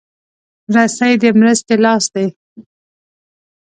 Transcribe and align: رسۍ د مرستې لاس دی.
رسۍ 0.75 1.13
د 1.21 1.23
مرستې 1.39 1.75
لاس 1.83 2.05
دی. 2.13 2.27